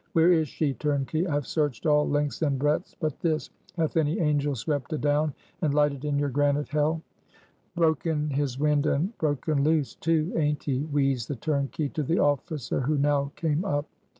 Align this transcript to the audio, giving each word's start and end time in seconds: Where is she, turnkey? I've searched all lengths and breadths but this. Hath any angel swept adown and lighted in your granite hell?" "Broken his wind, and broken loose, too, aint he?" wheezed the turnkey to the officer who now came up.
Where 0.13 0.33
is 0.33 0.47
she, 0.47 0.73
turnkey? 0.73 1.27
I've 1.27 1.45
searched 1.45 1.85
all 1.85 2.09
lengths 2.09 2.41
and 2.41 2.57
breadths 2.57 2.95
but 2.99 3.19
this. 3.19 3.51
Hath 3.77 3.97
any 3.97 4.19
angel 4.19 4.55
swept 4.55 4.91
adown 4.93 5.35
and 5.61 5.75
lighted 5.75 6.05
in 6.05 6.17
your 6.17 6.29
granite 6.31 6.69
hell?" 6.69 7.03
"Broken 7.75 8.31
his 8.31 8.57
wind, 8.57 8.87
and 8.87 9.15
broken 9.19 9.63
loose, 9.63 9.93
too, 9.93 10.33
aint 10.35 10.63
he?" 10.63 10.85
wheezed 10.85 11.27
the 11.27 11.35
turnkey 11.35 11.87
to 11.89 12.01
the 12.01 12.17
officer 12.17 12.79
who 12.81 12.97
now 12.97 13.31
came 13.35 13.63
up. 13.63 13.85